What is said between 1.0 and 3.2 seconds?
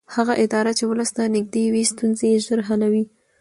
ته نږدې وي ستونزې ژر حلوي